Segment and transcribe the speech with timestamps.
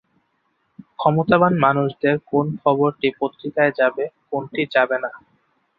[0.99, 5.11] ক্ষমতাবান মানুষদের কোন খবরটি পত্রিকায় যাবে, কোনটি যাবে না।